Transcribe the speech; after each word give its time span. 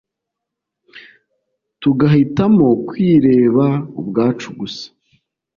tugahitamo 1.81 2.67
kwireba 2.87 3.65
ubwacu 3.99 4.47
gusa 4.59 4.87